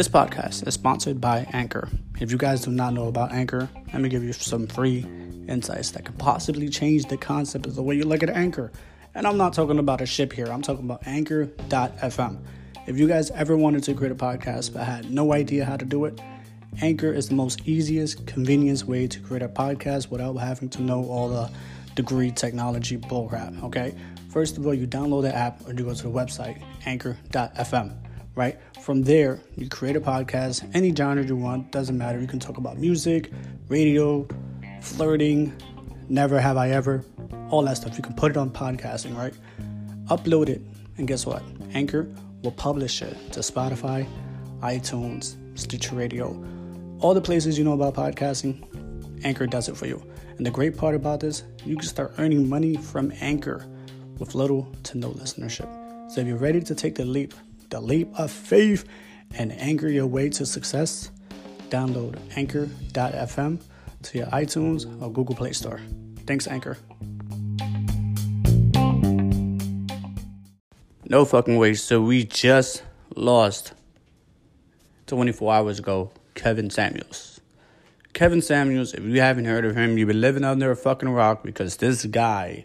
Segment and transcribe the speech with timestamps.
[0.00, 1.86] This podcast is sponsored by Anchor.
[2.20, 5.00] If you guys do not know about Anchor, let me give you some free
[5.46, 8.72] insights that could possibly change the concept of the way you look at Anchor.
[9.14, 12.38] And I'm not talking about a ship here, I'm talking about Anchor.fm.
[12.86, 15.84] If you guys ever wanted to create a podcast but had no idea how to
[15.84, 16.18] do it,
[16.80, 21.04] Anchor is the most easiest, convenience way to create a podcast without having to know
[21.10, 21.50] all the
[21.94, 23.62] degree technology bullcrap.
[23.64, 23.94] Okay,
[24.30, 28.09] first of all, you download the app or you go to the website Anchor.fm.
[28.34, 32.20] Right from there, you create a podcast, any genre you want, doesn't matter.
[32.20, 33.30] You can talk about music,
[33.68, 34.26] radio,
[34.80, 35.52] flirting,
[36.08, 37.04] never have I ever,
[37.50, 37.96] all that stuff.
[37.96, 39.34] You can put it on podcasting, right?
[40.06, 40.62] Upload it,
[40.96, 41.42] and guess what?
[41.74, 42.08] Anchor
[42.42, 44.06] will publish it to Spotify,
[44.60, 46.28] iTunes, Stitcher Radio,
[47.00, 48.64] all the places you know about podcasting.
[49.24, 50.02] Anchor does it for you.
[50.36, 53.66] And the great part about this, you can start earning money from Anchor
[54.18, 55.68] with little to no listenership.
[56.10, 57.34] So if you're ready to take the leap,
[57.70, 58.84] the leap of faith,
[59.34, 61.10] and anchor your way to success,
[61.68, 63.62] download anchor.fm
[64.02, 65.80] to your iTunes or Google Play Store.
[66.26, 66.76] Thanks, Anchor.
[71.04, 71.74] No fucking way.
[71.74, 72.82] So we just
[73.16, 73.72] lost
[75.06, 77.40] 24 hours ago Kevin Samuels.
[78.12, 81.42] Kevin Samuels, if you haven't heard of him, you've been living under a fucking rock
[81.42, 82.64] because this guy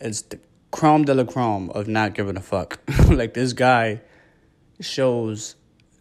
[0.00, 0.38] is the
[0.76, 2.78] creme de la creme of not giving a fuck.
[3.08, 4.02] like this guy
[4.78, 5.56] shows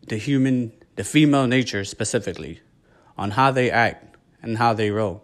[0.09, 2.59] the human, the female nature specifically,
[3.17, 5.23] on how they act and how they roll.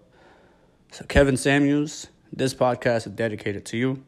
[0.91, 4.03] So, Kevin Samuels, this podcast is dedicated to you.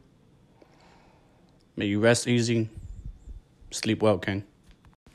[1.76, 2.70] May you rest easy,
[3.70, 4.44] sleep well, King.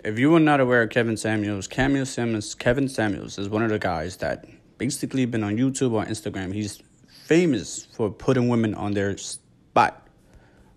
[0.05, 3.71] If you are not aware of Kevin Samuels, Camille Simmons, Kevin Samuels is one of
[3.71, 4.45] the guys that
[4.77, 6.53] basically been on YouTube or Instagram.
[6.53, 6.83] He's
[7.25, 10.05] famous for putting women on their spot.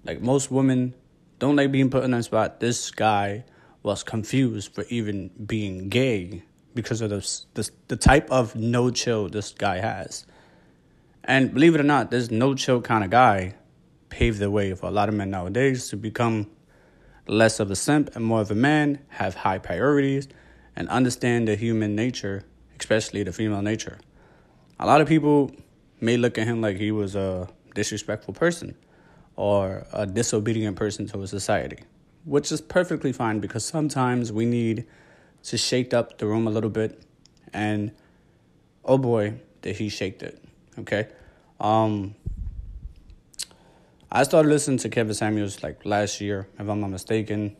[0.04, 0.94] Like most women
[1.38, 2.60] don't like being put on their spot.
[2.60, 3.44] This guy
[3.82, 6.42] was confused for even being gay
[6.74, 10.26] because of the, the, the type of no chill this guy has.
[11.24, 13.54] And believe it or not, this no chill kind of guy
[14.08, 16.50] paved the way for a lot of men nowadays to become
[17.26, 20.28] less of a simp and more of a man, have high priorities,
[20.74, 22.44] and understand the human nature,
[22.78, 23.98] especially the female nature.
[24.80, 25.52] A lot of people
[26.00, 28.74] may look at him like he was a disrespectful person
[29.36, 31.78] or a disobedient person to a society,
[32.24, 34.86] which is perfectly fine because sometimes we need
[35.44, 37.02] to shake up the room a little bit,
[37.52, 37.92] and
[38.84, 40.42] oh boy, did he shake it.
[40.78, 41.08] Okay,
[41.60, 42.14] um,
[44.10, 47.56] I started listening to Kevin Samuels like last year, if I'm not mistaken.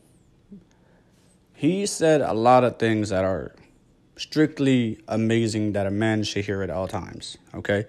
[1.55, 3.55] He said a lot of things that are
[4.17, 7.39] strictly amazing that a man should hear at all times.
[7.55, 7.87] Okay,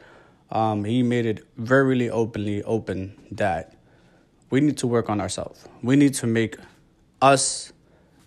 [0.51, 3.72] um, he made it very openly open that
[4.53, 5.67] we need to work on ourselves.
[5.81, 6.57] We need to make
[7.23, 7.73] us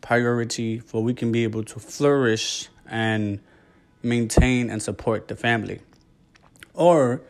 [0.00, 3.38] priority for we can be able to flourish and
[4.03, 5.78] maintain and support the family
[6.75, 7.22] or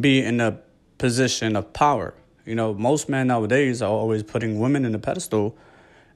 [0.00, 0.58] be in a
[0.98, 2.12] position of power
[2.44, 5.56] you know most men nowadays are always putting women in a pedestal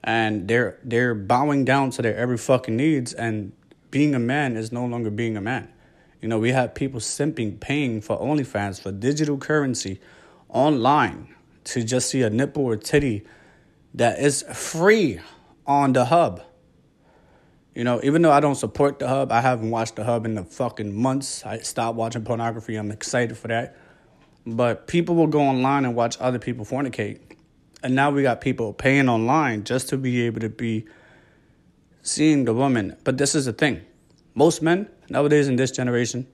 [0.02, 3.52] and they're they're bowing down to their every fucking needs and
[3.90, 5.66] being a man is no longer being a man
[6.20, 10.00] you know we have people simping paying for onlyfans for digital currency
[10.48, 11.34] online
[11.64, 13.24] to just see a nipple or titty
[13.94, 15.20] that is free
[15.66, 16.42] on the hub.
[17.74, 20.36] You know, even though I don't support the hub, I haven't watched the hub in
[20.36, 21.44] the fucking months.
[21.44, 22.76] I stopped watching pornography.
[22.76, 23.76] I'm excited for that.
[24.46, 27.20] But people will go online and watch other people fornicate.
[27.82, 30.86] And now we got people paying online just to be able to be
[32.02, 32.96] seeing the woman.
[33.02, 33.82] But this is the thing.
[34.34, 36.26] Most men nowadays in this generation,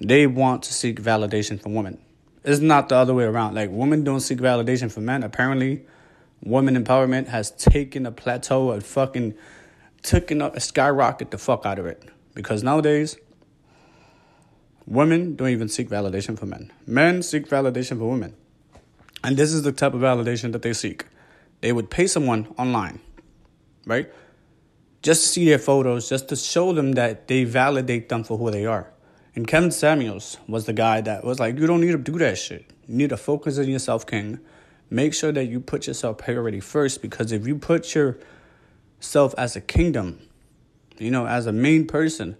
[0.00, 1.98] they want to seek validation from women.
[2.46, 3.56] It's not the other way around.
[3.56, 5.24] Like women don't seek validation from men.
[5.24, 5.84] Apparently,
[6.44, 9.34] women empowerment has taken a plateau and fucking
[10.02, 12.04] taken up a skyrocket the fuck out of it.
[12.34, 13.18] Because nowadays,
[14.86, 16.72] women don't even seek validation for men.
[16.86, 18.34] Men seek validation for women.
[19.24, 21.04] And this is the type of validation that they seek.
[21.62, 23.00] They would pay someone online,
[23.86, 24.08] right?
[25.02, 28.52] Just to see their photos, just to show them that they validate them for who
[28.52, 28.92] they are.
[29.36, 32.38] And Kevin Samuels was the guy that was like, you don't need to do that
[32.38, 32.64] shit.
[32.88, 34.40] You need to focus on yourself, King.
[34.88, 39.60] Make sure that you put yourself priority first because if you put yourself as a
[39.60, 40.20] kingdom,
[40.98, 42.38] you know, as a main person,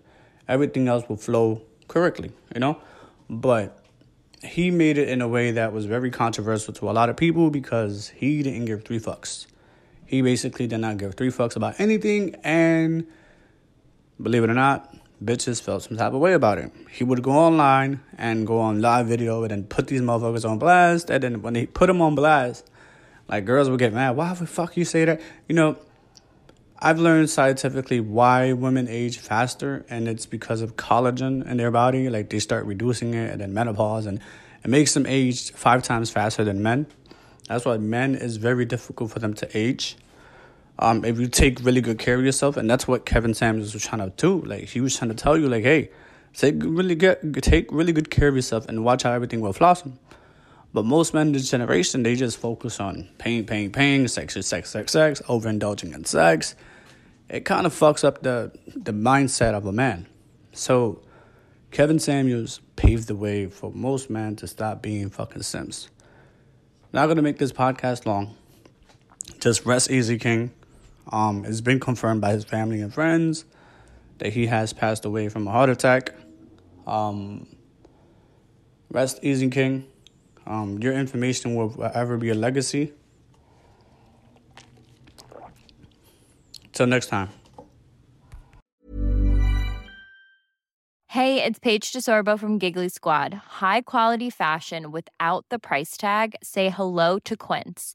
[0.49, 2.81] everything else will flow correctly, you know?
[3.29, 3.85] But
[4.43, 7.51] he made it in a way that was very controversial to a lot of people
[7.51, 9.47] because he didn't give three fucks.
[10.07, 13.07] He basically did not give three fucks about anything, and
[14.23, 16.71] believe it or not, bitches felt some type of way about him.
[16.91, 20.59] He would go online and go on live video and then put these motherfuckers on
[20.59, 21.11] blast.
[21.11, 22.69] And then when they put them on blast,
[23.29, 24.17] like girls would get mad.
[24.17, 25.21] Why the fuck you say that?
[25.49, 25.79] You know,
[26.79, 32.11] I've learned scientifically why women age faster, and it's because of collagen in their body.
[32.11, 34.21] Like they start reducing it, and then menopause, and
[34.63, 36.87] it makes them age five times faster than men.
[37.49, 39.97] That's why men is very difficult for them to age.
[40.79, 43.85] Um, if you take really good care of yourself, and that's what Kevin Samuels was
[43.85, 44.43] trying to do.
[44.43, 45.91] Like he was trying to tell you, like, hey,
[46.35, 49.99] take really good, take really good care of yourself, and watch how everything will blossom.
[50.75, 54.69] But most men in this generation, they just focus on pain, pain, pain, sex, sex,
[54.69, 56.55] sex, sex, overindulging in sex.
[57.31, 60.07] It kind of fucks up the the mindset of a man.
[60.53, 61.01] So
[61.71, 65.89] Kevin Samuels paved the way for most men to stop being fucking sims.
[66.93, 68.37] Not gonna make this podcast long.
[69.41, 70.51] Just rest easy, King.
[71.13, 73.45] Um, it's been confirmed by his family and friends
[74.19, 76.15] that he has passed away from a heart attack.
[76.87, 77.47] Um,
[78.91, 79.87] rest easy, King.
[80.47, 82.93] Um, your information will forever be a legacy.
[86.73, 87.31] Till next time.
[91.09, 93.33] Hey, it's Paige DeSorbo from Giggly Squad.
[93.33, 96.35] High quality fashion without the price tag.
[96.43, 97.95] Say hello to Quince.